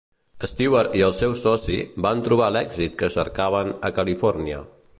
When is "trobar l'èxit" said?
2.29-2.95